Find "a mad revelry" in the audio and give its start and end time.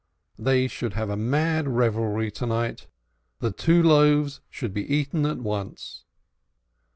1.11-2.31